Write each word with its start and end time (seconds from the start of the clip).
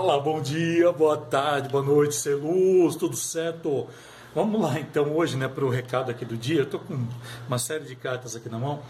Fala, 0.00 0.18
bom 0.18 0.40
dia, 0.40 0.90
boa 0.92 1.18
tarde, 1.18 1.68
boa 1.68 1.84
noite, 1.84 2.14
ser 2.14 2.34
luz, 2.34 2.96
tudo 2.96 3.14
certo? 3.14 3.86
Vamos 4.34 4.58
lá 4.58 4.80
então 4.80 5.14
hoje 5.14 5.36
né, 5.36 5.46
para 5.46 5.62
o 5.62 5.68
recado 5.68 6.10
aqui 6.10 6.24
do 6.24 6.38
dia. 6.38 6.60
Eu 6.60 6.62
estou 6.62 6.80
com 6.80 7.06
uma 7.46 7.58
série 7.58 7.84
de 7.84 7.94
cartas 7.94 8.34
aqui 8.34 8.48
na 8.48 8.58
mão 8.58 8.80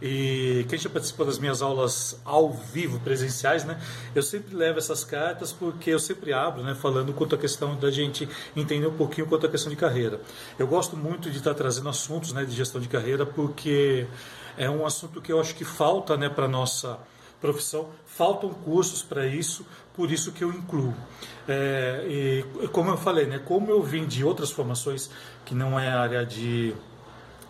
e 0.00 0.64
quem 0.68 0.78
já 0.78 0.88
participou 0.88 1.26
das 1.26 1.40
minhas 1.40 1.60
aulas 1.60 2.20
ao 2.24 2.52
vivo, 2.52 3.00
presenciais, 3.00 3.64
né, 3.64 3.80
eu 4.14 4.22
sempre 4.22 4.54
levo 4.54 4.78
essas 4.78 5.02
cartas 5.02 5.52
porque 5.52 5.90
eu 5.90 5.98
sempre 5.98 6.32
abro 6.32 6.62
né, 6.62 6.72
falando 6.72 7.12
quanto 7.12 7.34
à 7.34 7.38
questão 7.38 7.74
da 7.74 7.90
gente 7.90 8.28
entender 8.54 8.86
um 8.86 8.96
pouquinho 8.96 9.26
quanto 9.26 9.46
à 9.46 9.48
questão 9.48 9.70
de 9.70 9.76
carreira. 9.76 10.20
Eu 10.56 10.68
gosto 10.68 10.96
muito 10.96 11.32
de 11.32 11.38
estar 11.38 11.54
trazendo 11.54 11.88
assuntos 11.88 12.32
né, 12.32 12.44
de 12.44 12.52
gestão 12.52 12.80
de 12.80 12.86
carreira 12.86 13.26
porque 13.26 14.06
é 14.56 14.70
um 14.70 14.86
assunto 14.86 15.20
que 15.20 15.32
eu 15.32 15.40
acho 15.40 15.52
que 15.56 15.64
falta 15.64 16.16
né, 16.16 16.28
para 16.28 16.46
nossa 16.46 16.96
profissão, 17.40 17.88
faltam 18.06 18.50
cursos 18.50 19.02
para 19.02 19.26
isso, 19.26 19.66
por 19.94 20.10
isso 20.10 20.32
que 20.32 20.44
eu 20.44 20.52
incluo. 20.52 20.94
É, 21.48 22.04
e 22.08 22.68
como 22.68 22.90
eu 22.90 22.96
falei, 22.96 23.26
né, 23.26 23.38
como 23.38 23.70
eu 23.70 23.82
vim 23.82 24.06
de 24.06 24.24
outras 24.24 24.50
formações 24.50 25.10
que 25.44 25.54
não 25.54 25.78
é 25.78 25.88
área 25.88 26.24
de 26.24 26.74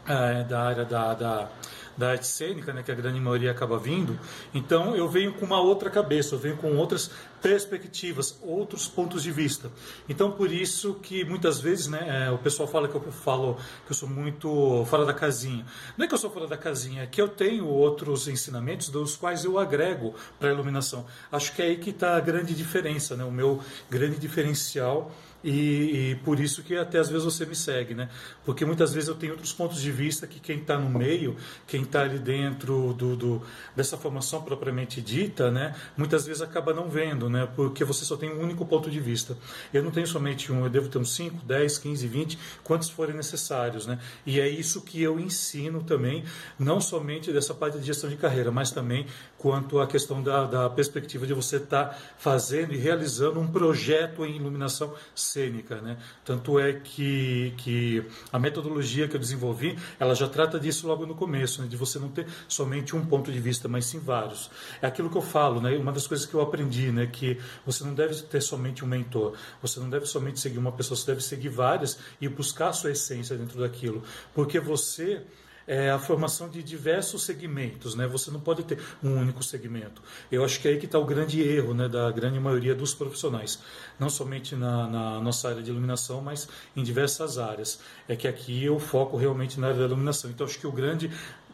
é, 0.06 0.44
da 0.44 0.62
área 0.62 0.84
da, 0.84 1.14
da 1.14 1.48
da 1.96 2.10
arte 2.10 2.26
cênica, 2.26 2.72
né, 2.72 2.82
que 2.82 2.90
a 2.90 2.94
grande 2.94 3.20
maioria 3.20 3.50
acaba 3.50 3.78
vindo, 3.78 4.18
então 4.54 4.96
eu 4.96 5.08
venho 5.08 5.32
com 5.34 5.46
uma 5.46 5.60
outra 5.60 5.90
cabeça, 5.90 6.34
eu 6.34 6.38
venho 6.38 6.56
com 6.56 6.76
outras 6.76 7.10
perspectivas, 7.42 8.38
outros 8.42 8.86
pontos 8.86 9.22
de 9.22 9.30
vista. 9.30 9.70
Então 10.08 10.30
por 10.30 10.52
isso 10.52 10.94
que 10.94 11.24
muitas 11.24 11.60
vezes, 11.60 11.88
né, 11.88 12.26
é, 12.26 12.30
o 12.30 12.38
pessoal 12.38 12.68
fala 12.68 12.88
que 12.88 12.94
eu 12.94 13.12
falo 13.12 13.56
que 13.86 13.92
eu 13.92 13.96
sou 13.96 14.08
muito 14.08 14.84
fora 14.86 15.04
da 15.04 15.14
casinha. 15.14 15.64
Não 15.96 16.04
é 16.04 16.08
que 16.08 16.14
eu 16.14 16.18
sou 16.18 16.30
fora 16.30 16.46
da 16.46 16.56
casinha, 16.56 17.02
é 17.02 17.06
que 17.06 17.20
eu 17.20 17.28
tenho 17.28 17.66
outros 17.66 18.28
ensinamentos 18.28 18.88
dos 18.88 19.16
quais 19.16 19.44
eu 19.44 19.58
agrego 19.58 20.14
para 20.38 20.50
a 20.50 20.52
iluminação. 20.52 21.06
Acho 21.30 21.54
que 21.54 21.62
é 21.62 21.66
aí 21.66 21.76
que 21.76 21.90
está 21.90 22.16
a 22.16 22.20
grande 22.20 22.54
diferença, 22.54 23.16
né, 23.16 23.24
o 23.24 23.32
meu 23.32 23.60
grande 23.88 24.18
diferencial 24.18 25.10
e, 25.42 26.10
e, 26.10 26.14
por 26.24 26.38
isso 26.38 26.62
que 26.62 26.76
até 26.76 26.98
às 26.98 27.08
vezes 27.08 27.24
você 27.24 27.46
me 27.46 27.54
segue, 27.54 27.94
né? 27.94 28.10
Porque 28.44 28.64
muitas 28.64 28.92
vezes 28.92 29.08
eu 29.08 29.14
tenho 29.14 29.32
outros 29.32 29.52
pontos 29.52 29.80
de 29.80 29.90
vista 29.90 30.26
que 30.26 30.38
quem 30.38 30.58
está 30.58 30.78
no 30.78 30.90
meio, 30.90 31.36
quem 31.66 31.82
está 31.82 32.02
ali 32.02 32.18
dentro 32.18 32.92
do, 32.92 33.16
do, 33.16 33.42
dessa 33.74 33.96
formação 33.96 34.42
propriamente 34.42 35.00
dita, 35.00 35.50
né? 35.50 35.74
Muitas 35.96 36.26
vezes 36.26 36.42
acaba 36.42 36.74
não 36.74 36.88
vendo, 36.88 37.30
né? 37.30 37.48
Porque 37.56 37.84
você 37.84 38.04
só 38.04 38.16
tem 38.16 38.30
um 38.30 38.42
único 38.42 38.66
ponto 38.66 38.90
de 38.90 39.00
vista. 39.00 39.36
Eu 39.72 39.82
não 39.82 39.90
tenho 39.90 40.06
somente 40.06 40.52
um, 40.52 40.64
eu 40.64 40.70
devo 40.70 40.88
ter 40.88 40.98
uns 40.98 41.14
5, 41.14 41.44
10, 41.44 41.78
15, 41.78 42.06
20, 42.06 42.38
quantos 42.62 42.90
forem 42.90 43.16
necessários, 43.16 43.86
né? 43.86 43.98
E 44.26 44.40
é 44.40 44.48
isso 44.48 44.82
que 44.82 45.02
eu 45.02 45.18
ensino 45.18 45.82
também, 45.82 46.24
não 46.58 46.80
somente 46.80 47.32
dessa 47.32 47.54
parte 47.54 47.78
de 47.78 47.86
gestão 47.86 48.10
de 48.10 48.16
carreira, 48.16 48.50
mas 48.50 48.70
também 48.70 49.06
quanto 49.38 49.80
à 49.80 49.86
questão 49.86 50.22
da, 50.22 50.44
da 50.44 50.68
perspectiva 50.68 51.26
de 51.26 51.32
você 51.32 51.56
estar 51.56 51.86
tá 51.86 51.98
fazendo 52.18 52.74
e 52.74 52.76
realizando 52.76 53.40
um 53.40 53.46
projeto 53.46 54.24
em 54.24 54.36
iluminação 54.36 54.92
cênica. 55.32 55.80
Né? 55.80 55.96
Tanto 56.24 56.58
é 56.58 56.72
que, 56.72 57.54
que 57.56 58.04
a 58.32 58.38
metodologia 58.38 59.08
que 59.08 59.16
eu 59.16 59.20
desenvolvi, 59.20 59.78
ela 59.98 60.14
já 60.14 60.28
trata 60.28 60.58
disso 60.58 60.86
logo 60.86 61.06
no 61.06 61.14
começo, 61.14 61.62
né? 61.62 61.68
de 61.68 61.76
você 61.76 61.98
não 61.98 62.08
ter 62.08 62.26
somente 62.48 62.94
um 62.96 63.04
ponto 63.04 63.30
de 63.30 63.40
vista, 63.40 63.68
mas 63.68 63.86
sim 63.86 63.98
vários. 63.98 64.50
É 64.82 64.86
aquilo 64.86 65.10
que 65.10 65.16
eu 65.16 65.22
falo, 65.22 65.60
né? 65.60 65.76
uma 65.76 65.92
das 65.92 66.06
coisas 66.06 66.26
que 66.26 66.34
eu 66.34 66.40
aprendi, 66.40 66.90
né? 66.90 67.06
que 67.06 67.38
você 67.64 67.84
não 67.84 67.94
deve 67.94 68.14
ter 68.22 68.40
somente 68.40 68.84
um 68.84 68.88
mentor, 68.88 69.34
você 69.62 69.80
não 69.80 69.88
deve 69.88 70.06
somente 70.06 70.40
seguir 70.40 70.58
uma 70.58 70.72
pessoa, 70.72 70.96
você 70.96 71.06
deve 71.06 71.22
seguir 71.22 71.48
várias 71.48 71.98
e 72.20 72.28
buscar 72.28 72.68
a 72.68 72.72
sua 72.72 72.90
essência 72.90 73.36
dentro 73.36 73.60
daquilo, 73.60 74.02
porque 74.34 74.58
você 74.58 75.22
é 75.66 75.90
a 75.90 75.98
formação 75.98 76.48
de 76.48 76.62
diversos 76.62 77.22
segmentos, 77.22 77.94
né? 77.94 78.06
Você 78.06 78.30
não 78.30 78.40
pode 78.40 78.64
ter 78.64 78.78
um 79.02 79.16
único 79.16 79.42
segmento. 79.42 80.02
Eu 80.30 80.44
acho 80.44 80.60
que 80.60 80.68
é 80.68 80.72
aí 80.72 80.78
que 80.78 80.86
está 80.86 80.98
o 80.98 81.04
grande 81.04 81.42
erro, 81.42 81.74
né, 81.74 81.88
da 81.88 82.10
grande 82.10 82.40
maioria 82.40 82.74
dos 82.74 82.94
profissionais, 82.94 83.60
não 83.98 84.08
somente 84.08 84.56
na, 84.56 84.86
na, 84.86 85.20
nossa 85.20 85.48
área 85.48 85.62
de 85.62 85.70
iluminação, 85.70 86.20
mas 86.20 86.48
em 86.76 86.82
diversas 86.82 87.38
áreas. 87.38 87.80
É 88.08 88.16
que 88.16 88.26
aqui 88.26 88.64
eu 88.64 88.78
foco 88.78 89.16
realmente 89.16 89.60
na 89.60 89.68
área 89.68 89.78
da 89.80 89.86
iluminação. 89.86 90.30
Então 90.30 90.46
acho 90.46 90.58
que 90.58 90.66
o 90.66 90.72
grande 90.72 91.10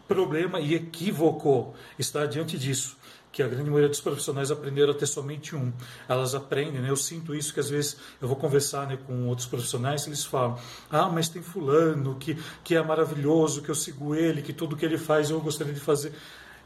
problema 0.08 0.60
e 0.60 0.74
equívoco 0.74 1.74
está 1.98 2.26
diante 2.26 2.56
disso 2.56 2.96
que 3.36 3.42
a 3.42 3.48
grande 3.48 3.68
maioria 3.68 3.90
dos 3.90 4.00
profissionais 4.00 4.50
aprenderam 4.50 4.92
a 4.92 4.94
ter 4.94 5.04
somente 5.04 5.54
um. 5.54 5.70
Elas 6.08 6.34
aprendem, 6.34 6.80
né? 6.80 6.88
Eu 6.88 6.96
sinto 6.96 7.34
isso 7.34 7.52
que 7.52 7.60
às 7.60 7.68
vezes 7.68 7.98
eu 8.18 8.26
vou 8.26 8.34
conversar 8.34 8.86
né, 8.86 8.96
com 9.06 9.28
outros 9.28 9.46
profissionais 9.46 10.06
e 10.06 10.08
eles 10.08 10.24
falam: 10.24 10.58
ah, 10.90 11.10
mas 11.10 11.28
tem 11.28 11.42
fulano 11.42 12.14
que, 12.14 12.34
que 12.64 12.74
é 12.74 12.82
maravilhoso, 12.82 13.60
que 13.60 13.68
eu 13.68 13.74
sigo 13.74 14.14
ele, 14.14 14.40
que 14.40 14.54
tudo 14.54 14.74
que 14.74 14.86
ele 14.86 14.96
faz 14.96 15.28
eu 15.28 15.38
gostaria 15.38 15.74
de 15.74 15.80
fazer. 15.80 16.14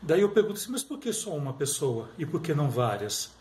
Daí 0.00 0.20
eu 0.20 0.28
pergunto 0.28 0.60
assim, 0.60 0.70
mas 0.70 0.84
por 0.84 1.00
que 1.00 1.12
só 1.12 1.34
uma 1.34 1.52
pessoa 1.52 2.08
e 2.16 2.24
por 2.24 2.40
que 2.40 2.54
não 2.54 2.70
várias? 2.70 3.32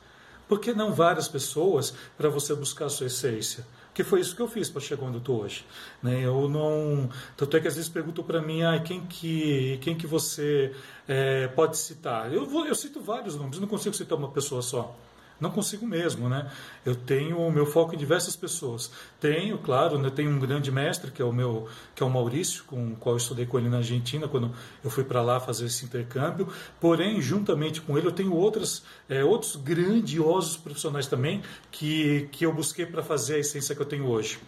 Por 0.47 0.59
que 0.59 0.73
não 0.73 0.91
várias 0.91 1.27
pessoas 1.27 1.93
para 2.17 2.29
você 2.29 2.55
buscar 2.55 2.85
a 2.85 2.89
sua 2.89 3.05
essência? 3.05 3.63
Que 3.93 4.03
foi 4.03 4.21
isso 4.21 4.35
que 4.35 4.41
eu 4.41 4.47
fiz 4.47 4.69
para 4.69 4.81
chegar 4.81 5.03
onde 5.03 5.15
eu 5.15 5.19
estou 5.19 5.41
hoje. 5.41 5.65
Né? 6.01 6.21
Eu 6.23 6.47
não, 6.47 7.09
tanto 7.35 7.57
é 7.57 7.59
que 7.59 7.67
às 7.67 7.75
vezes 7.75 7.89
perguntam 7.89 8.23
para 8.23 8.41
mim, 8.41 8.63
ah, 8.63 8.79
quem 8.79 9.05
que 9.05 9.77
quem 9.81 9.97
que 9.97 10.07
você 10.07 10.73
é, 11.07 11.47
pode 11.47 11.77
citar? 11.77 12.33
Eu 12.33 12.45
vou, 12.45 12.65
eu 12.65 12.75
cito 12.75 13.01
vários 13.01 13.35
nomes, 13.35 13.59
não 13.59 13.67
consigo 13.67 13.95
citar 13.95 14.17
uma 14.17 14.31
pessoa 14.31 14.61
só. 14.61 14.95
Não 15.39 15.49
consigo 15.49 15.87
mesmo, 15.87 16.27
né? 16.27 16.51
Eu 16.85 16.95
tenho 16.95 17.39
o 17.39 17.51
meu 17.51 17.65
foco 17.65 17.95
em 17.95 17.97
diversas 17.97 18.35
pessoas. 18.35 18.91
Tenho, 19.19 19.57
claro, 19.57 19.97
né, 19.97 20.09
tenho 20.09 20.29
um 20.31 20.39
grande 20.39 20.71
mestre, 20.71 21.11
que 21.11 21.21
é 21.21 21.25
o 21.25 21.31
meu, 21.31 21.67
que 21.95 22.03
é 22.03 22.05
o 22.05 22.09
Maurício, 22.09 22.63
com 22.65 22.91
o 22.91 22.95
qual 22.95 23.15
eu 23.15 23.17
estudei 23.17 23.45
com 23.45 23.57
ele 23.57 23.69
na 23.69 23.77
Argentina, 23.77 24.27
quando 24.27 24.51
eu 24.83 24.89
fui 24.89 25.03
para 25.03 25.21
lá 25.21 25.39
fazer 25.39 25.65
esse 25.65 25.85
intercâmbio. 25.85 26.47
Porém, 26.79 27.21
juntamente 27.21 27.81
com 27.81 27.97
ele, 27.97 28.07
eu 28.07 28.11
tenho 28.11 28.33
outras, 28.33 28.83
é, 29.07 29.23
outros 29.23 29.55
grandiosos 29.55 30.57
profissionais 30.57 31.07
também, 31.07 31.41
que, 31.71 32.27
que 32.31 32.45
eu 32.45 32.53
busquei 32.53 32.85
para 32.85 33.01
fazer 33.01 33.35
a 33.35 33.39
essência 33.39 33.73
que 33.73 33.81
eu 33.81 33.85
tenho 33.85 34.07
hoje. 34.07 34.39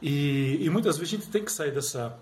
E, 0.00 0.58
e 0.60 0.70
muitas 0.70 0.96
vezes 0.96 1.14
a 1.14 1.16
gente 1.18 1.30
tem 1.30 1.44
que 1.44 1.52
sair 1.52 1.72
dessa 1.72 2.18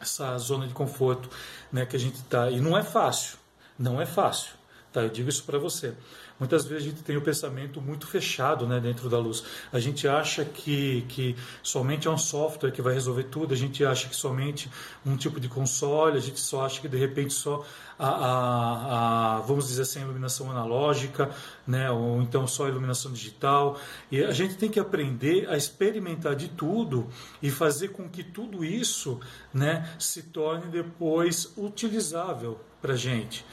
essa 0.00 0.36
zona 0.38 0.66
de 0.66 0.74
conforto 0.74 1.28
né, 1.72 1.84
que 1.84 1.96
a 1.96 1.98
gente 1.98 2.16
está. 2.16 2.50
E 2.50 2.60
não 2.60 2.76
é 2.76 2.82
fácil, 2.82 3.38
não 3.78 4.00
é 4.00 4.06
fácil. 4.06 4.57
Tá, 4.98 5.04
eu 5.04 5.10
digo 5.10 5.28
isso 5.28 5.44
para 5.44 5.60
você. 5.60 5.94
Muitas 6.40 6.64
vezes 6.64 6.84
a 6.84 6.90
gente 6.90 7.02
tem 7.04 7.16
o 7.16 7.20
pensamento 7.20 7.80
muito 7.80 8.04
fechado 8.04 8.66
né, 8.66 8.80
dentro 8.80 9.08
da 9.08 9.16
luz. 9.16 9.44
A 9.72 9.78
gente 9.78 10.08
acha 10.08 10.44
que, 10.44 11.02
que 11.08 11.36
somente 11.62 12.08
é 12.08 12.10
um 12.10 12.18
software 12.18 12.72
que 12.72 12.82
vai 12.82 12.94
resolver 12.94 13.24
tudo, 13.24 13.54
a 13.54 13.56
gente 13.56 13.84
acha 13.84 14.08
que 14.08 14.16
somente 14.16 14.68
um 15.06 15.16
tipo 15.16 15.38
de 15.38 15.48
console, 15.48 16.16
a 16.16 16.20
gente 16.20 16.40
só 16.40 16.66
acha 16.66 16.80
que 16.80 16.88
de 16.88 16.96
repente 16.96 17.32
só 17.32 17.64
a, 17.96 18.08
a, 18.08 19.36
a 19.36 19.40
vamos 19.40 19.68
dizer 19.68 19.82
assim, 19.82 20.00
iluminação 20.00 20.50
analógica, 20.50 21.30
né, 21.64 21.88
ou 21.90 22.20
então 22.20 22.44
só 22.48 22.66
iluminação 22.66 23.12
digital. 23.12 23.78
E 24.10 24.24
a 24.24 24.32
gente 24.32 24.56
tem 24.56 24.68
que 24.68 24.80
aprender 24.80 25.48
a 25.48 25.56
experimentar 25.56 26.34
de 26.34 26.48
tudo 26.48 27.08
e 27.40 27.50
fazer 27.50 27.88
com 27.88 28.08
que 28.08 28.24
tudo 28.24 28.64
isso 28.64 29.20
né, 29.54 29.88
se 29.96 30.24
torne 30.24 30.66
depois 30.66 31.52
utilizável 31.56 32.60
para 32.80 32.94
a 32.94 32.96
gente. 32.96 33.44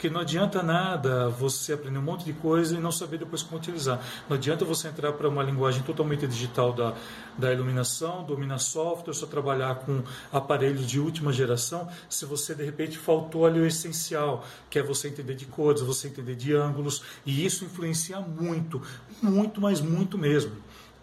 Porque 0.00 0.08
não 0.08 0.22
adianta 0.22 0.62
nada 0.62 1.28
você 1.28 1.74
aprender 1.74 1.98
um 1.98 2.02
monte 2.02 2.24
de 2.24 2.32
coisa 2.32 2.74
e 2.74 2.80
não 2.80 2.90
saber 2.90 3.18
depois 3.18 3.42
como 3.42 3.58
utilizar. 3.58 4.00
Não 4.30 4.34
adianta 4.34 4.64
você 4.64 4.88
entrar 4.88 5.12
para 5.12 5.28
uma 5.28 5.42
linguagem 5.42 5.82
totalmente 5.82 6.26
digital 6.26 6.72
da, 6.72 6.94
da 7.36 7.52
iluminação, 7.52 8.24
dominar 8.24 8.60
software, 8.60 9.12
só 9.12 9.26
trabalhar 9.26 9.74
com 9.80 10.02
aparelhos 10.32 10.86
de 10.86 10.98
última 10.98 11.34
geração, 11.34 11.86
se 12.08 12.24
você 12.24 12.54
de 12.54 12.64
repente 12.64 12.96
faltou 12.96 13.44
ali 13.44 13.60
o 13.60 13.66
essencial, 13.66 14.42
que 14.70 14.78
é 14.78 14.82
você 14.82 15.08
entender 15.08 15.34
de 15.34 15.44
cores, 15.44 15.82
você 15.82 16.08
entender 16.08 16.34
de 16.34 16.54
ângulos, 16.54 17.02
e 17.26 17.44
isso 17.44 17.66
influencia 17.66 18.20
muito, 18.20 18.80
muito, 19.20 19.60
mas 19.60 19.82
muito 19.82 20.16
mesmo. 20.16 20.52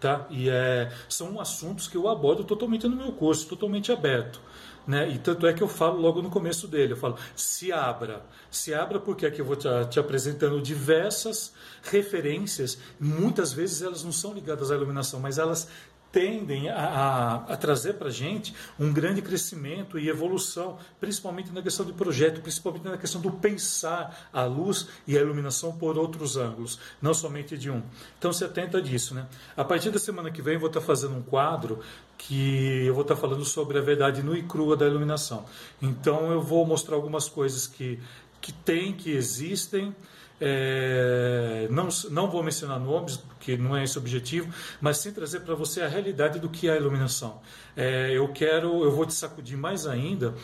Tá? 0.00 0.26
E 0.28 0.50
é, 0.50 0.92
são 1.08 1.40
assuntos 1.40 1.86
que 1.86 1.96
eu 1.96 2.08
abordo 2.08 2.42
totalmente 2.42 2.88
no 2.88 2.96
meu 2.96 3.12
curso, 3.12 3.46
totalmente 3.46 3.92
aberto. 3.92 4.40
Né? 4.88 5.06
E 5.10 5.18
tanto 5.18 5.46
é 5.46 5.52
que 5.52 5.62
eu 5.62 5.68
falo 5.68 6.00
logo 6.00 6.22
no 6.22 6.30
começo 6.30 6.66
dele, 6.66 6.94
eu 6.94 6.96
falo, 6.96 7.18
se 7.36 7.70
abra. 7.70 8.24
Se 8.50 8.72
abra 8.72 8.98
porque 8.98 9.26
aqui 9.26 9.38
eu 9.38 9.44
vou 9.44 9.54
te, 9.54 9.68
te 9.90 10.00
apresentando 10.00 10.62
diversas 10.62 11.52
referências, 11.82 12.78
muitas 12.98 13.52
vezes 13.52 13.82
elas 13.82 14.02
não 14.02 14.10
são 14.10 14.32
ligadas 14.32 14.70
à 14.70 14.74
iluminação, 14.74 15.20
mas 15.20 15.36
elas 15.36 15.68
tendem 16.10 16.68
a, 16.68 16.76
a, 16.76 17.34
a 17.52 17.56
trazer 17.56 17.94
para 17.94 18.08
a 18.08 18.10
gente 18.12 18.54
um 18.78 18.92
grande 18.92 19.20
crescimento 19.20 19.98
e 19.98 20.08
evolução, 20.08 20.78
principalmente 20.98 21.52
na 21.52 21.62
questão 21.62 21.84
de 21.84 21.92
projeto, 21.92 22.40
principalmente 22.40 22.84
na 22.84 22.96
questão 22.96 23.20
do 23.20 23.30
pensar 23.30 24.28
a 24.32 24.44
luz 24.44 24.88
e 25.06 25.16
a 25.16 25.20
iluminação 25.20 25.76
por 25.76 25.98
outros 25.98 26.36
ângulos, 26.36 26.78
não 27.00 27.12
somente 27.12 27.58
de 27.58 27.70
um. 27.70 27.82
Então 28.18 28.32
se 28.32 28.44
atenta 28.44 28.80
disso. 28.80 29.14
Né? 29.14 29.26
A 29.56 29.64
partir 29.64 29.90
da 29.90 29.98
semana 29.98 30.30
que 30.30 30.40
vem 30.40 30.54
eu 30.54 30.60
vou 30.60 30.68
estar 30.68 30.80
fazendo 30.80 31.14
um 31.14 31.22
quadro 31.22 31.80
que 32.16 32.84
eu 32.84 32.94
vou 32.94 33.02
estar 33.02 33.16
falando 33.16 33.44
sobre 33.44 33.78
a 33.78 33.80
verdade 33.80 34.22
nua 34.22 34.38
e 34.38 34.42
crua 34.42 34.76
da 34.76 34.86
iluminação. 34.86 35.44
Então 35.80 36.32
eu 36.32 36.40
vou 36.40 36.66
mostrar 36.66 36.96
algumas 36.96 37.28
coisas 37.28 37.66
que, 37.66 38.00
que 38.40 38.52
tem, 38.52 38.92
que 38.92 39.10
existem. 39.12 39.94
É, 40.40 41.66
não, 41.70 41.88
não 42.10 42.30
vou 42.30 42.42
mencionar 42.42 42.78
nomes, 42.78 43.16
porque 43.16 43.56
não 43.56 43.76
é 43.76 43.84
esse 43.84 43.98
o 43.98 44.00
objetivo, 44.00 44.52
mas 44.80 44.98
sim 44.98 45.12
trazer 45.12 45.40
para 45.40 45.54
você 45.54 45.82
a 45.82 45.88
realidade 45.88 46.38
do 46.38 46.48
que 46.48 46.68
é 46.68 46.72
a 46.72 46.76
iluminação. 46.76 47.40
É, 47.76 48.10
eu 48.16 48.28
quero, 48.28 48.84
eu 48.84 48.90
vou 48.90 49.04
te 49.06 49.14
sacudir 49.14 49.56
mais 49.56 49.86
ainda 49.86 50.34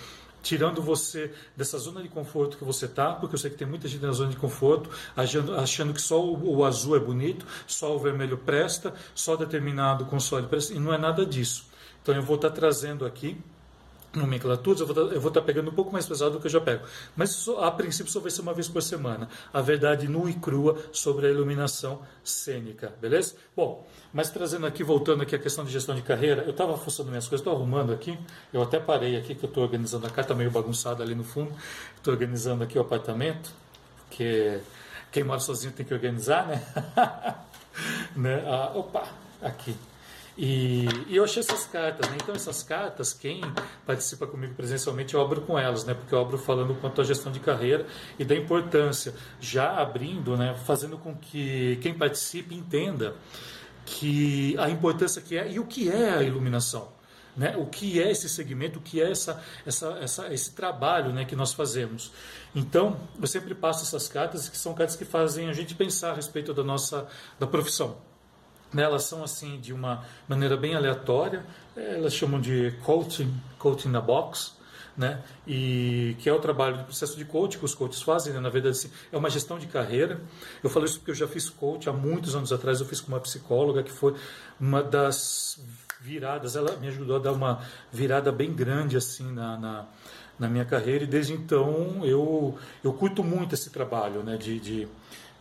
tirando 0.44 0.82
você 0.82 1.32
dessa 1.56 1.78
zona 1.78 2.02
de 2.02 2.08
conforto 2.08 2.58
que 2.58 2.64
você 2.64 2.84
está, 2.84 3.14
porque 3.14 3.34
eu 3.34 3.38
sei 3.38 3.50
que 3.50 3.56
tem 3.56 3.66
muita 3.66 3.88
gente 3.88 4.02
na 4.02 4.12
zona 4.12 4.30
de 4.30 4.36
conforto, 4.36 4.90
achando, 5.16 5.94
que 5.94 6.02
só 6.02 6.22
o, 6.22 6.56
o, 6.56 6.64
azul 6.64 6.94
é 6.94 7.00
bonito, 7.00 7.46
só 7.66 7.96
o 7.96 7.98
vermelho 7.98 8.36
presta, 8.36 8.92
só 9.14 9.36
determinado 9.36 10.04
console 10.04 10.46
presta, 10.46 10.74
e 10.74 10.78
não 10.78 10.92
é 10.92 10.98
nada 10.98 11.24
disso. 11.24 11.66
Então 12.02 12.14
eu 12.14 12.22
vou 12.22 12.36
estar 12.36 12.50
tá 12.50 12.54
trazendo 12.54 13.06
aqui 13.06 13.40
nomenclaturas, 14.18 14.80
eu 14.80 14.86
vou, 14.86 15.28
estar 15.28 15.30
tá 15.30 15.42
pegando 15.42 15.70
um 15.70 15.74
pouco 15.74 15.92
mais 15.92 16.06
pesado 16.06 16.32
do 16.32 16.40
que 16.40 16.46
eu 16.46 16.50
já 16.50 16.60
pego. 16.60 16.84
Mas 17.16 17.30
isso, 17.30 17.56
a 17.58 17.70
princípio 17.70 18.12
só 18.12 18.20
vai 18.20 18.30
ser 18.30 18.42
uma 18.42 18.54
vez 18.54 18.68
por 18.68 18.82
semana. 18.82 19.28
A 19.52 19.60
verdade 19.60 20.08
nua 20.08 20.30
e 20.30 20.34
crua 20.34 20.78
sobre 20.92 21.26
a 21.26 21.30
iluminação 21.30 22.02
cênica, 22.22 22.92
beleza? 23.00 23.34
Bom, 23.56 23.86
mas 24.12 24.30
trazendo 24.30 24.66
aqui, 24.66 24.82
voltando 24.82 25.22
aqui 25.22 25.34
a 25.34 25.38
questão 25.38 25.64
de 25.64 25.72
gestão 25.72 25.94
de 25.94 26.02
carreira, 26.02 26.42
eu 26.42 26.50
estava 26.50 26.76
fuçando 26.76 27.08
minhas 27.08 27.26
coisas, 27.26 27.40
estou 27.40 27.54
arrumando 27.54 27.92
aqui, 27.92 28.18
eu 28.52 28.62
até 28.62 28.78
parei 28.78 29.16
aqui 29.16 29.34
que 29.34 29.44
eu 29.44 29.48
estou 29.48 29.62
organizando 29.62 30.06
a 30.06 30.10
casa, 30.10 30.22
está 30.22 30.34
meio 30.34 30.50
bagunçada 30.50 31.02
ali 31.02 31.14
no 31.14 31.24
fundo, 31.24 31.52
estou 31.96 32.12
organizando 32.12 32.64
aqui 32.64 32.78
o 32.78 32.80
apartamento, 32.80 33.50
porque 34.08 34.60
quem 35.10 35.24
mora 35.24 35.40
sozinho 35.40 35.72
tem 35.72 35.84
que 35.84 35.94
organizar, 35.94 36.46
né? 36.46 36.64
né? 38.14 38.44
Ah, 38.46 38.72
opa, 38.74 39.08
aqui. 39.42 39.76
E, 40.36 40.86
e, 41.08 41.16
eu 41.16 41.22
achei 41.22 41.40
essas 41.40 41.64
cartas, 41.66 42.10
né? 42.10 42.16
Então 42.20 42.34
essas 42.34 42.62
cartas, 42.62 43.12
quem 43.12 43.40
participa 43.86 44.26
comigo 44.26 44.54
presencialmente, 44.54 45.14
eu 45.14 45.20
abro 45.20 45.42
com 45.42 45.56
elas, 45.56 45.84
né? 45.84 45.94
Porque 45.94 46.12
eu 46.14 46.20
abro 46.20 46.36
falando 46.36 46.74
quanto 46.80 47.00
à 47.00 47.04
gestão 47.04 47.30
de 47.30 47.38
carreira 47.38 47.86
e 48.18 48.24
da 48.24 48.34
importância, 48.34 49.14
já 49.40 49.80
abrindo, 49.80 50.36
né? 50.36 50.54
Fazendo 50.66 50.98
com 50.98 51.14
que 51.14 51.78
quem 51.80 51.94
participe 51.94 52.54
entenda 52.54 53.14
que 53.86 54.56
a 54.58 54.68
importância 54.68 55.22
que 55.22 55.36
é 55.36 55.52
e 55.52 55.60
o 55.60 55.66
que 55.66 55.88
é 55.88 56.10
a 56.10 56.22
iluminação. 56.22 56.92
Né, 57.36 57.56
o 57.56 57.66
que 57.66 58.00
é 58.00 58.12
esse 58.12 58.28
segmento, 58.28 58.78
o 58.78 58.82
que 58.82 59.02
é 59.02 59.10
essa, 59.10 59.42
essa, 59.66 59.98
essa, 60.00 60.32
esse 60.32 60.52
trabalho 60.52 61.12
né, 61.12 61.24
que 61.24 61.34
nós 61.34 61.52
fazemos. 61.52 62.12
Então, 62.54 62.96
eu 63.20 63.26
sempre 63.26 63.56
passo 63.56 63.82
essas 63.82 64.06
cartas, 64.06 64.48
que 64.48 64.56
são 64.56 64.72
cartas 64.72 64.94
que 64.94 65.04
fazem 65.04 65.50
a 65.50 65.52
gente 65.52 65.74
pensar 65.74 66.12
a 66.12 66.14
respeito 66.14 66.54
da 66.54 66.62
nossa 66.62 67.08
da 67.36 67.44
profissão. 67.44 67.96
Né, 68.74 68.82
elas 68.82 69.04
são 69.04 69.22
assim 69.22 69.60
de 69.60 69.72
uma 69.72 70.04
maneira 70.28 70.56
bem 70.56 70.74
aleatória, 70.74 71.46
elas 71.76 72.12
chamam 72.12 72.40
de 72.40 72.72
coaching, 72.82 73.32
coaching 73.56 73.88
na 73.88 74.00
box, 74.00 74.52
né? 74.96 75.22
E 75.46 76.16
que 76.18 76.28
é 76.28 76.32
o 76.32 76.40
trabalho 76.40 76.78
do 76.78 76.84
processo 76.84 77.16
de 77.16 77.24
coaching 77.24 77.58
que 77.58 77.64
os 77.64 77.74
coaches 77.74 78.02
fazem, 78.02 78.32
né? 78.32 78.40
na 78.40 78.48
verdade 78.48 78.76
assim, 78.76 78.90
é 79.12 79.16
uma 79.16 79.30
gestão 79.30 79.58
de 79.58 79.66
carreira. 79.66 80.20
Eu 80.62 80.70
falo 80.70 80.84
isso 80.84 80.98
porque 80.98 81.12
eu 81.12 81.14
já 81.14 81.28
fiz 81.28 81.48
coach 81.48 81.88
há 81.88 81.92
muitos 81.92 82.34
anos 82.34 82.52
atrás, 82.52 82.80
eu 82.80 82.86
fiz 82.86 83.00
com 83.00 83.08
uma 83.08 83.20
psicóloga 83.20 83.82
que 83.82 83.92
foi 83.92 84.14
uma 84.60 84.82
das 84.82 85.60
viradas, 86.00 86.54
ela 86.54 86.76
me 86.76 86.88
ajudou 86.88 87.16
a 87.16 87.18
dar 87.18 87.32
uma 87.32 87.62
virada 87.90 88.30
bem 88.30 88.52
grande 88.52 88.96
assim 88.96 89.32
na, 89.32 89.56
na, 89.56 89.86
na 90.38 90.48
minha 90.48 90.64
carreira 90.64 91.04
e 91.04 91.06
desde 91.06 91.32
então 91.32 92.04
eu 92.04 92.58
eu 92.82 92.92
curto 92.92 93.24
muito 93.24 93.54
esse 93.54 93.70
trabalho, 93.70 94.22
né? 94.22 94.36
de, 94.36 94.60
de 94.60 94.88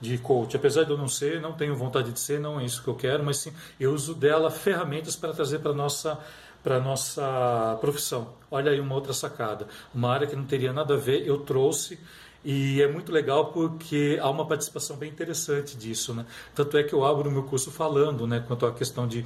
de 0.03 0.17
coach. 0.17 0.55
Apesar 0.55 0.83
de 0.83 0.91
eu 0.91 0.97
não 0.97 1.07
ser, 1.07 1.39
não 1.39 1.53
tenho 1.53 1.75
vontade 1.75 2.11
de 2.11 2.19
ser, 2.19 2.39
não 2.39 2.59
é 2.59 2.65
isso 2.65 2.83
que 2.83 2.89
eu 2.89 2.95
quero, 2.95 3.23
mas 3.23 3.37
sim, 3.37 3.53
eu 3.79 3.93
uso 3.93 4.13
dela 4.13 4.51
ferramentas 4.51 5.15
para 5.15 5.33
trazer 5.33 5.59
para 5.59 5.73
nossa 5.73 6.19
para 6.61 6.79
nossa 6.79 7.77
profissão. 7.81 8.35
Olha 8.49 8.71
aí 8.71 8.79
uma 8.79 8.95
outra 8.95 9.11
sacada, 9.11 9.67
uma 9.93 10.09
área 10.09 10.25
que 10.25 10.35
não 10.35 10.45
teria 10.45 10.71
nada 10.71 10.93
a 10.93 10.97
ver, 10.97 11.27
eu 11.27 11.39
trouxe 11.39 11.99
e 12.43 12.81
é 12.81 12.87
muito 12.87 13.11
legal 13.11 13.51
porque 13.51 14.17
há 14.21 14.29
uma 14.29 14.45
participação 14.45 14.95
bem 14.95 15.09
interessante 15.09 15.75
disso, 15.77 16.13
né? 16.13 16.25
Tanto 16.55 16.77
é 16.77 16.83
que 16.83 16.93
eu 16.93 17.03
abro 17.03 17.29
o 17.29 17.31
meu 17.31 17.43
curso 17.43 17.69
falando, 17.69 18.25
né, 18.25 18.43
quanto 18.47 18.65
à 18.65 18.71
questão 18.71 19.05
de 19.07 19.25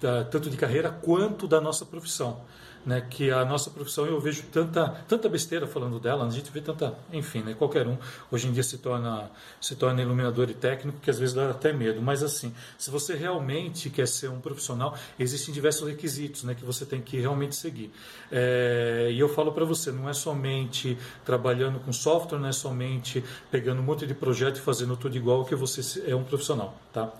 da, 0.00 0.24
tanto 0.24 0.50
de 0.50 0.56
carreira 0.56 0.90
quanto 0.90 1.46
da 1.46 1.60
nossa 1.60 1.84
profissão 1.84 2.40
né, 2.84 3.00
que 3.08 3.30
a 3.30 3.44
nossa 3.44 3.70
profissão 3.70 4.06
eu 4.06 4.18
vejo 4.20 4.42
tanta 4.50 4.88
tanta 5.06 5.28
besteira 5.28 5.66
falando 5.66 6.00
dela, 6.00 6.26
a 6.26 6.30
gente 6.30 6.50
vê 6.50 6.60
tanta, 6.60 6.94
enfim, 7.12 7.42
né, 7.42 7.54
qualquer 7.54 7.86
um 7.86 7.96
hoje 8.30 8.48
em 8.48 8.52
dia 8.52 8.62
se 8.62 8.78
torna 8.78 9.30
se 9.60 9.76
torna 9.76 10.00
iluminador 10.00 10.48
e 10.48 10.54
técnico 10.54 10.98
que 11.00 11.10
às 11.10 11.18
vezes 11.18 11.34
dá 11.34 11.50
até 11.50 11.72
medo, 11.72 12.00
mas 12.00 12.22
assim, 12.22 12.54
se 12.78 12.90
você 12.90 13.14
realmente 13.14 13.90
quer 13.90 14.08
ser 14.08 14.30
um 14.30 14.40
profissional, 14.40 14.96
existem 15.18 15.52
diversos 15.52 15.86
requisitos, 15.88 16.44
né, 16.44 16.54
que 16.54 16.64
você 16.64 16.86
tem 16.86 17.00
que 17.00 17.18
realmente 17.18 17.54
seguir. 17.54 17.92
É, 18.30 19.08
e 19.12 19.18
eu 19.18 19.28
falo 19.28 19.52
para 19.52 19.64
você, 19.64 19.90
não 19.92 20.08
é 20.08 20.12
somente 20.12 20.96
trabalhando 21.24 21.78
com 21.80 21.92
software, 21.92 22.38
não 22.38 22.48
é 22.48 22.52
somente 22.52 23.22
pegando 23.50 23.80
um 23.80 23.84
monte 23.84 24.06
de 24.06 24.14
projeto 24.14 24.56
e 24.56 24.60
fazendo 24.60 24.96
tudo 24.96 25.16
igual 25.16 25.44
que 25.44 25.54
você 25.54 26.04
é 26.10 26.14
um 26.14 26.24
profissional, 26.24 26.76
tá? 26.92 27.12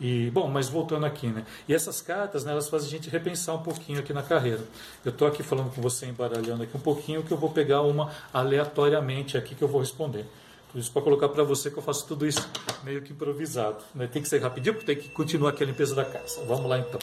E, 0.00 0.30
bom, 0.30 0.46
mas 0.48 0.68
voltando 0.68 1.06
aqui, 1.06 1.26
né? 1.26 1.44
E 1.68 1.74
essas 1.74 2.00
cartas, 2.00 2.44
né, 2.44 2.52
elas 2.52 2.68
fazem 2.68 2.86
a 2.86 2.90
gente 2.90 3.10
repensar 3.10 3.54
um 3.54 3.62
pouquinho 3.62 3.98
aqui 3.98 4.12
na 4.12 4.22
carreira. 4.22 4.62
Eu 5.04 5.10
estou 5.10 5.26
aqui 5.26 5.42
falando 5.42 5.74
com 5.74 5.82
você, 5.82 6.06
embaralhando 6.06 6.62
aqui 6.62 6.76
um 6.76 6.80
pouquinho, 6.80 7.22
que 7.24 7.32
eu 7.32 7.36
vou 7.36 7.50
pegar 7.50 7.82
uma 7.82 8.12
aleatoriamente 8.32 9.36
aqui 9.36 9.56
que 9.56 9.62
eu 9.62 9.68
vou 9.68 9.80
responder. 9.80 10.24
Por 10.70 10.78
isso, 10.78 10.92
para 10.92 11.02
colocar 11.02 11.28
para 11.30 11.42
você 11.42 11.70
que 11.70 11.78
eu 11.78 11.82
faço 11.82 12.06
tudo 12.06 12.26
isso 12.26 12.48
meio 12.84 13.02
que 13.02 13.12
improvisado. 13.12 13.78
Né? 13.94 14.06
Tem 14.06 14.22
que 14.22 14.28
ser 14.28 14.40
rapidinho, 14.40 14.74
porque 14.74 14.86
tem 14.86 15.02
que 15.02 15.08
continuar 15.08 15.50
aqui 15.50 15.64
a 15.64 15.66
limpeza 15.66 15.94
da 15.94 16.04
casa. 16.04 16.44
Vamos 16.46 16.68
lá, 16.68 16.78
então. 16.78 17.00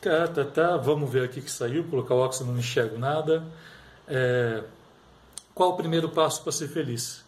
Tá, 0.00 0.28
tá, 0.28 0.44
tá. 0.44 0.76
Vamos 0.76 1.10
ver 1.10 1.24
aqui 1.24 1.40
que 1.40 1.50
saiu. 1.50 1.84
Colocar 1.84 2.14
o 2.14 2.18
óxido, 2.18 2.52
não 2.52 2.58
enxergo 2.58 2.98
nada. 2.98 3.44
É... 4.06 4.62
Qual 5.54 5.70
o 5.70 5.76
primeiro 5.76 6.10
passo 6.10 6.42
para 6.42 6.52
ser 6.52 6.68
feliz? 6.68 7.24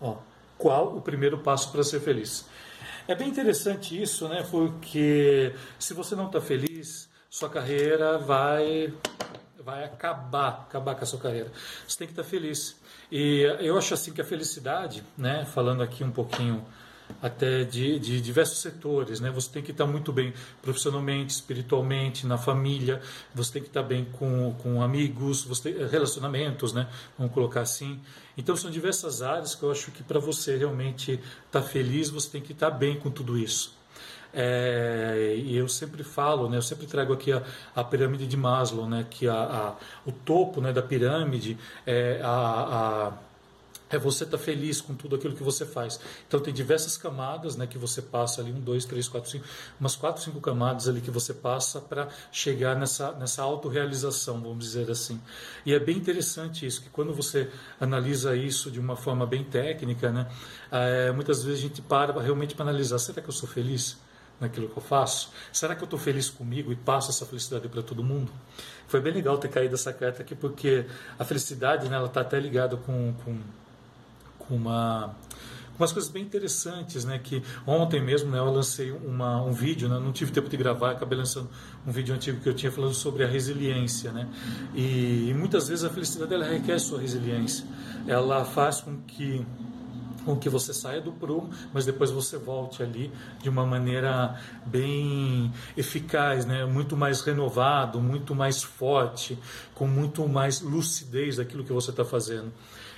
Ó, 0.00 0.16
qual 0.58 0.96
o 0.96 1.00
primeiro 1.00 1.38
passo 1.38 1.70
para 1.70 1.84
ser 1.84 2.00
feliz? 2.00 2.44
É 3.08 3.14
bem 3.14 3.28
interessante 3.28 4.00
isso, 4.00 4.28
né? 4.28 4.44
Porque 4.50 5.54
se 5.78 5.94
você 5.94 6.16
não 6.16 6.26
está 6.26 6.40
feliz, 6.40 7.08
sua 7.30 7.48
carreira 7.48 8.18
vai 8.18 8.92
vai 9.64 9.84
acabar, 9.84 10.66
acabar 10.68 10.94
com 10.94 11.02
a 11.02 11.06
sua 11.06 11.18
carreira. 11.18 11.50
Você 11.86 11.98
tem 11.98 12.06
que 12.06 12.12
estar 12.12 12.22
tá 12.22 12.28
feliz. 12.28 12.76
E 13.10 13.42
eu 13.60 13.76
acho 13.76 13.94
assim 13.94 14.12
que 14.12 14.20
a 14.20 14.24
felicidade, 14.24 15.04
né? 15.16 15.44
Falando 15.44 15.82
aqui 15.82 16.02
um 16.04 16.10
pouquinho 16.10 16.64
até 17.20 17.64
de, 17.64 17.98
de, 17.98 18.20
diversos 18.20 18.58
setores, 18.58 19.20
né? 19.20 19.30
Você 19.30 19.50
tem 19.50 19.62
que 19.62 19.70
estar 19.70 19.86
muito 19.86 20.12
bem 20.12 20.32
profissionalmente, 20.62 21.32
espiritualmente, 21.32 22.26
na 22.26 22.38
família. 22.38 23.00
Você 23.34 23.54
tem 23.54 23.62
que 23.62 23.68
estar 23.68 23.82
bem 23.82 24.04
com, 24.04 24.54
com 24.62 24.82
amigos, 24.82 25.44
você 25.44 25.72
tem, 25.72 25.86
relacionamentos, 25.88 26.72
né? 26.72 26.88
Vamos 27.18 27.32
colocar 27.32 27.62
assim. 27.62 28.00
Então 28.36 28.56
são 28.56 28.70
diversas 28.70 29.22
áreas 29.22 29.54
que 29.54 29.62
eu 29.62 29.70
acho 29.70 29.90
que 29.90 30.02
para 30.02 30.18
você 30.18 30.56
realmente 30.56 31.12
estar 31.12 31.60
tá 31.60 31.62
feliz, 31.62 32.10
você 32.10 32.30
tem 32.30 32.42
que 32.42 32.52
estar 32.52 32.70
bem 32.70 32.98
com 32.98 33.10
tudo 33.10 33.38
isso. 33.38 33.76
É, 34.38 35.34
e 35.38 35.56
eu 35.56 35.66
sempre 35.66 36.04
falo, 36.04 36.46
né, 36.50 36.58
eu 36.58 36.62
sempre 36.62 36.86
trago 36.86 37.14
aqui 37.14 37.32
a, 37.32 37.42
a 37.74 37.82
pirâmide 37.82 38.26
de 38.26 38.36
Maslow, 38.36 38.86
né, 38.86 39.06
que 39.08 39.26
a, 39.26 39.34
a, 39.34 39.74
o 40.04 40.12
topo 40.12 40.60
né, 40.60 40.74
da 40.74 40.82
pirâmide 40.82 41.56
é 41.86 42.20
a, 42.22 42.28
a 42.28 43.12
é 43.88 43.98
você 43.98 44.24
estar 44.24 44.36
tá 44.36 44.42
feliz 44.42 44.80
com 44.80 44.94
tudo 44.94 45.16
aquilo 45.16 45.34
que 45.34 45.42
você 45.42 45.64
faz. 45.64 46.00
Então 46.26 46.40
tem 46.40 46.52
diversas 46.52 46.96
camadas, 46.96 47.56
né, 47.56 47.66
que 47.66 47.78
você 47.78 48.02
passa 48.02 48.40
ali 48.40 48.52
um, 48.52 48.60
dois, 48.60 48.84
três, 48.84 49.08
quatro, 49.08 49.30
cinco, 49.30 49.44
umas 49.78 49.94
quatro, 49.94 50.22
cinco 50.22 50.40
camadas 50.40 50.88
ali 50.88 51.00
que 51.00 51.10
você 51.10 51.32
passa 51.32 51.80
para 51.80 52.08
chegar 52.32 52.76
nessa 52.76 53.12
nessa 53.12 53.42
autorrealização, 53.42 54.40
vamos 54.40 54.64
dizer 54.64 54.90
assim. 54.90 55.20
E 55.64 55.72
é 55.72 55.78
bem 55.78 55.96
interessante 55.96 56.66
isso, 56.66 56.82
que 56.82 56.90
quando 56.90 57.14
você 57.14 57.50
analisa 57.80 58.36
isso 58.36 58.70
de 58.70 58.80
uma 58.80 58.96
forma 58.96 59.26
bem 59.26 59.44
técnica, 59.44 60.10
né, 60.10 60.28
é, 60.70 61.12
muitas 61.12 61.42
vezes 61.42 61.60
a 61.60 61.62
gente 61.62 61.82
para 61.82 62.20
realmente 62.20 62.54
para 62.54 62.64
analisar, 62.64 62.98
será 62.98 63.22
que 63.22 63.28
eu 63.28 63.34
sou 63.34 63.48
feliz? 63.48 63.96
naquilo 64.40 64.68
que 64.68 64.76
eu 64.76 64.82
faço? 64.82 65.30
Será 65.52 65.74
que 65.74 65.82
eu 65.82 65.86
estou 65.86 65.98
feliz 65.98 66.28
comigo 66.28 66.70
e 66.70 66.76
passo 66.76 67.10
essa 67.10 67.24
felicidade 67.24 67.68
para 67.68 67.82
todo 67.82 68.04
mundo? 68.04 68.30
Foi 68.86 69.00
bem 69.00 69.12
legal 69.12 69.38
ter 69.38 69.48
caído 69.48 69.74
essa 69.74 69.92
carta 69.92 70.22
aqui, 70.22 70.34
porque 70.34 70.84
a 71.18 71.24
felicidade 71.24 71.88
né, 71.88 71.96
ela 71.96 72.06
está 72.06 72.20
até 72.20 72.38
ligada 72.38 72.76
com, 72.76 73.14
com 73.24 73.38
com 74.48 74.56
uma 74.56 75.14
umas 75.78 75.92
coisas 75.92 76.10
bem 76.10 76.22
interessantes, 76.22 77.04
né? 77.04 77.18
Que 77.22 77.42
ontem 77.66 78.02
mesmo 78.02 78.30
né, 78.30 78.38
eu 78.38 78.50
lancei 78.50 78.90
uma, 78.90 79.42
um 79.42 79.52
vídeo, 79.52 79.88
né, 79.88 79.98
não 79.98 80.12
tive 80.12 80.32
tempo 80.32 80.48
de 80.48 80.56
gravar, 80.56 80.92
acabei 80.92 81.18
lançando 81.18 81.48
um 81.86 81.92
vídeo 81.92 82.14
antigo 82.14 82.40
que 82.40 82.48
eu 82.48 82.54
tinha 82.54 82.72
falando 82.72 82.94
sobre 82.94 83.24
a 83.24 83.26
resiliência, 83.26 84.12
né? 84.12 84.28
E, 84.74 85.28
e 85.30 85.34
muitas 85.34 85.68
vezes 85.68 85.84
a 85.84 85.90
felicidade 85.90 86.32
ela 86.32 86.46
requer 86.46 86.78
sua 86.78 87.00
resiliência, 87.00 87.66
ela 88.06 88.44
faz 88.44 88.80
com 88.80 88.96
que 89.02 89.44
com 90.26 90.36
que 90.36 90.48
você 90.48 90.74
saia 90.74 91.00
do 91.00 91.12
prumo, 91.12 91.48
mas 91.72 91.86
depois 91.86 92.10
você 92.10 92.36
volte 92.36 92.82
ali 92.82 93.12
de 93.40 93.48
uma 93.48 93.64
maneira 93.64 94.38
bem 94.66 95.52
eficaz, 95.76 96.44
né? 96.44 96.66
muito 96.66 96.96
mais 96.96 97.20
renovado, 97.20 98.00
muito 98.00 98.34
mais 98.34 98.60
forte, 98.62 99.38
com 99.72 99.86
muito 99.86 100.28
mais 100.28 100.60
lucidez 100.60 101.36
daquilo 101.36 101.64
que 101.64 101.72
você 101.72 101.90
está 101.90 102.04
fazendo. 102.04 102.52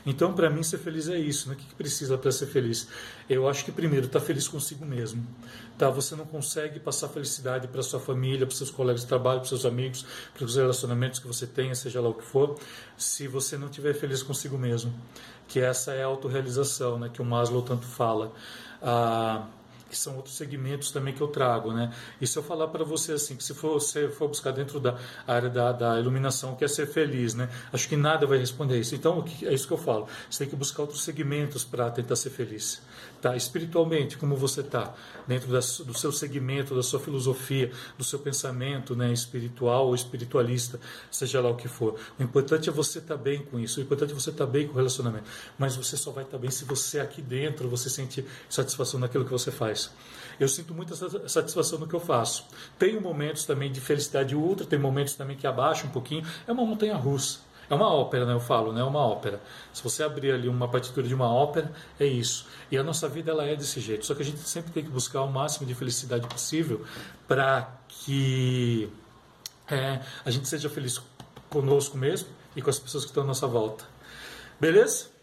Então, 0.07 0.33
para 0.33 0.49
mim, 0.49 0.63
ser 0.63 0.79
feliz 0.79 1.07
é 1.09 1.19
isso. 1.19 1.51
Né? 1.51 1.55
O 1.55 1.59
que, 1.59 1.75
precisa 1.75 2.17
para 2.17 2.33
ser 2.33 2.47
feliz? 2.47 2.89
Eu 3.29 3.47
acho 3.47 3.63
que, 3.63 3.71
primeiro, 3.71 4.07
estar 4.07 4.21
tá 4.21 4.25
feliz 4.25 4.49
consigo 4.49 4.87
mesmo. 4.87 5.23
Tá? 5.77 5.91
Você 5.91 6.17
não 6.17 6.25
consegue 6.25 6.81
passar 6.81 7.09
felicidade 7.09 7.69
para 7.69 7.83
sua 7.83 8.01
família, 8.01 8.47
para 8.47 8.57
seus 8.57 8.71
colegas 8.71 9.03
de 9.03 9.07
trabalho, 9.07 9.41
para 9.41 9.49
seus 9.51 9.67
amigos, 9.67 10.07
para 10.33 10.47
os 10.47 10.57
relacionamentos 10.57 11.19
que 11.19 11.27
você 11.27 11.47
tenha, 11.47 11.75
seja 11.75 12.01
lá 12.01 12.09
o 12.09 12.15
que 12.15 12.25
for, 12.25 12.59
se 12.97 13.29
você 13.29 13.59
não 13.59 13.67
estiver 13.67 13.93
feliz 13.93 14.23
consigo 14.23 14.57
mesmo. 14.57 14.95
Que 15.49 15.61
essa 15.61 15.93
é 15.93 16.03
a 16.03 16.07
autorrealização, 16.07 16.99
né? 16.99 17.11
que 17.13 17.21
o 17.21 17.25
Maslow 17.25 17.63
tanto 17.63 17.87
fala. 17.87 18.33
Ah, 18.83 19.47
que 19.89 19.97
são 19.97 20.17
outros 20.17 20.37
segmentos 20.37 20.91
também 20.91 21.15
que 21.15 21.21
eu 21.21 21.29
trago, 21.29 21.73
né? 21.73 21.93
E 22.21 22.27
se 22.27 22.39
eu 22.39 22.43
falar 22.43 22.69
para 22.69 22.85
você 22.85 23.13
assim, 23.13 23.37
que 23.37 23.43
se 23.43 23.55
for, 23.55 23.81
você 23.81 24.09
for 24.09 24.29
buscar 24.29 24.53
dentro 24.53 24.79
da 24.79 24.99
área 25.27 25.49
da, 25.49 25.73
da 25.73 25.99
iluminação, 25.99 26.55
quer 26.55 26.69
ser 26.69 26.87
feliz, 26.87 27.35
né? 27.35 27.49
Acho 27.73 27.89
que 27.89 27.97
nada 27.97 28.27
vai 28.27 28.39
responder 28.39 28.79
isso. 28.79 28.95
Então, 28.95 29.25
é 29.43 29.53
isso 29.53 29.67
que 29.67 29.73
eu 29.73 29.79
falo. 29.79 30.07
Você 30.31 30.41
tem 30.41 30.49
que 30.49 30.57
buscar 30.57 30.83
outros 30.83 31.03
segmentos 31.03 31.65
para 31.65 31.91
tentar 31.91 32.17
ser 32.17 32.31
feliz. 32.31 32.83
Tá? 33.21 33.35
Espiritualmente, 33.35 34.17
como 34.17 34.37
você 34.37 34.61
está? 34.61 34.95
Dentro 35.27 35.49
da, 35.49 35.59
do 35.59 35.95
seu 35.95 36.13
segmento, 36.13 36.75
da 36.75 36.83
sua 36.83 37.01
filosofia, 37.01 37.73
do 37.97 38.05
seu 38.05 38.19
pensamento 38.19 38.95
né? 38.95 39.13
espiritual 39.13 39.87
ou 39.87 39.95
espiritualista, 39.95 40.79
seja 41.11 41.41
lá 41.41 41.51
o 41.51 41.57
que 41.57 41.67
for. 41.67 41.99
O 42.19 42.23
importante 42.23 42.69
é 42.69 42.73
você 42.73 42.99
estar 42.99 43.17
tá 43.17 43.23
bem 43.23 43.43
com 43.43 43.59
isso. 43.59 43.81
O 43.81 43.83
importante 43.83 44.13
é 44.13 44.15
você 44.15 44.31
estar 44.31 44.47
tá 44.47 44.51
bem 44.51 44.67
com 44.67 44.75
o 44.75 44.77
relacionamento. 44.77 45.25
Mas 45.59 45.75
você 45.77 45.97
só 45.97 46.11
vai 46.11 46.25
estar 46.25 46.37
tá 46.37 46.41
bem 46.41 46.51
se 46.51 46.65
você 46.65 47.01
aqui 47.01 47.23
dentro, 47.23 47.69
você 47.69 47.89
sente 47.89 48.25
satisfação 48.49 49.01
naquilo 49.01 49.25
que 49.25 49.33
você 49.33 49.51
faz 49.51 49.78
faz. 49.87 49.91
Eu 50.41 50.49
sinto 50.49 50.73
muita 50.73 50.95
satisfação 51.29 51.79
no 51.79 51.87
que 51.87 51.95
eu 51.95 52.01
faço. 52.01 52.45
Tenho 52.79 53.01
momentos 53.01 53.45
também 53.45 53.73
de 53.73 53.81
felicidade 53.81 54.37
ultra, 54.37 54.67
tem 54.67 54.79
momentos 54.79 55.15
também 55.15 55.37
que 55.37 55.47
abaixa 55.47 55.87
um 55.87 55.91
pouquinho. 55.91 56.25
É 56.47 56.53
uma 56.53 56.65
montanha 56.65 56.97
russa. 56.97 57.41
É 57.69 57.75
uma 57.75 57.93
ópera, 57.93 58.25
né? 58.25 58.33
Eu 58.33 58.41
falo, 58.41 58.73
né? 58.73 58.81
É 58.81 58.85
uma 58.85 59.01
ópera. 59.01 59.41
Se 59.75 59.83
você 59.83 60.03
abrir 60.03 60.33
ali 60.33 60.49
uma 60.49 60.69
partitura 60.69 61.07
de 61.07 61.15
uma 61.15 61.29
ópera, 61.31 61.71
é 62.01 62.07
isso. 62.07 62.47
E 62.71 62.79
a 62.79 62.83
nossa 62.83 63.09
vida 63.09 63.31
ela 63.31 63.45
é 63.45 63.55
desse 63.57 63.81
jeito. 63.81 64.07
Só 64.07 64.15
que 64.15 64.23
a 64.23 64.25
gente 64.25 64.39
sempre 64.39 64.73
tem 64.73 64.83
que 64.83 64.91
buscar 64.91 65.23
o 65.23 65.31
máximo 65.31 65.67
de 65.67 65.75
felicidade 65.75 66.27
possível 66.29 66.85
para 67.27 67.69
que 67.89 68.91
é, 69.69 70.01
a 70.25 70.31
gente 70.31 70.49
seja 70.49 70.71
feliz 70.71 71.03
conosco 71.51 71.99
mesmo 71.99 72.29
e 72.57 72.63
com 72.63 72.71
as 72.71 72.79
pessoas 72.79 73.05
que 73.05 73.11
estão 73.11 73.25
à 73.25 73.27
nossa 73.27 73.47
volta. 73.47 73.85
Beleza? 74.59 75.18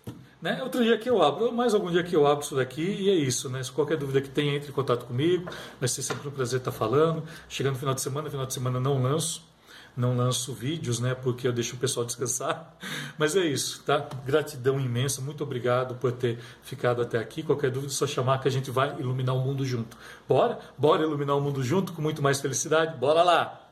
Né? 0.46 0.62
Outro 0.62 0.84
dia 0.84 0.96
que 0.96 1.10
eu 1.10 1.24
abro, 1.24 1.52
mais 1.52 1.74
algum 1.74 1.90
dia 1.90 2.04
que 2.04 2.16
eu 2.16 2.28
abro 2.28 2.46
isso 2.46 2.56
daqui 2.56 2.84
e 2.84 3.10
é 3.10 3.16
isso, 3.16 3.50
né? 3.50 3.64
Se 3.64 3.72
qualquer 3.72 3.98
dúvida 3.98 4.22
que 4.22 4.30
tenha, 4.30 4.56
entre 4.56 4.70
em 4.70 4.72
contato 4.72 5.08
comigo. 5.08 5.50
Vai 5.80 5.90
ser 5.90 6.04
sempre 6.04 6.28
um 6.28 6.32
prazer 6.32 6.60
estar 6.60 6.72
falando. 6.72 7.24
Chegando 7.50 7.74
no 7.74 7.80
final 7.80 7.96
de 7.96 8.02
semana, 8.02 8.30
final 8.30 8.46
de 8.46 8.54
semana 8.54 8.80
não 8.80 9.02
lanço, 9.02 9.44
não 9.98 10.16
lanço 10.16 10.54
vídeos, 10.54 11.00
né? 11.00 11.16
Porque 11.16 11.48
eu 11.48 11.52
deixo 11.52 11.76
o 11.76 11.80
pessoal 11.80 12.06
descansar. 12.06 12.78
Mas 13.18 13.36
é 13.36 13.44
isso, 13.44 13.82
tá? 13.88 14.08
Gratidão 14.24 14.80
imensa, 14.80 15.20
muito 15.20 15.44
obrigado 15.44 15.96
por 15.96 16.12
ter 16.12 16.38
ficado 16.62 17.02
até 17.02 17.18
aqui. 17.18 17.42
Qualquer 17.42 17.72
dúvida, 17.72 17.92
é 17.92 17.96
só 17.96 18.06
chamar 18.06 18.38
que 18.38 18.48
a 18.48 18.52
gente 18.52 18.70
vai 18.70 19.00
iluminar 19.00 19.36
o 19.36 19.40
mundo 19.40 19.66
junto. 19.66 19.98
Bora? 20.30 20.60
Bora 20.78 21.02
iluminar 21.02 21.36
o 21.36 21.42
mundo 21.42 21.64
junto 21.64 21.92
com 21.92 22.04
muito 22.04 22.22
mais 22.22 22.40
felicidade? 22.40 22.96
Bora 23.00 23.24
lá! 23.24 23.65